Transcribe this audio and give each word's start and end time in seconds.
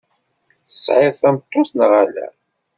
Tesɛiḍ 0.67 1.13
tameṭṭut 1.21 1.69
neɣ 1.73 1.91
ala? 2.03 2.27